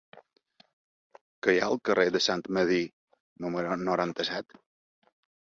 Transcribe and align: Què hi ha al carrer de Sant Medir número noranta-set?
Què 1.47 1.53
hi 1.53 1.59
ha 1.63 1.67
al 1.73 1.77
carrer 1.89 2.05
de 2.15 2.21
Sant 2.29 2.41
Medir 2.59 2.81
número 3.47 3.77
noranta-set? 3.85 4.59